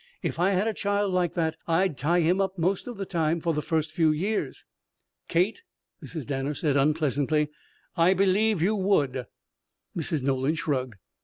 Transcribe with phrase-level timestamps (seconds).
[0.23, 3.39] If I had a child like that, I'd tie it up most of the time
[3.39, 4.65] for the first few years."
[5.27, 5.61] "Kate,"
[6.03, 6.25] Mrs.
[6.25, 7.49] Danner said unpleasantly,
[7.95, 9.27] "I believe you would."
[9.95, 10.23] Mrs.
[10.23, 10.95] Nolan shrugged.